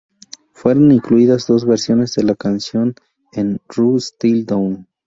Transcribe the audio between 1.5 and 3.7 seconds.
versiones de la canción en